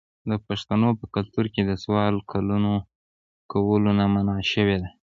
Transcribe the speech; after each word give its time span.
د 0.29 0.31
پښتنو 0.47 0.89
په 0.99 1.05
کلتور 1.15 1.45
کې 1.53 1.61
د 1.65 1.71
سوال 1.83 2.15
کولو 3.65 3.91
نه 3.99 4.05
منع 4.13 4.37
شوې 4.53 4.77
ده. 4.81 4.89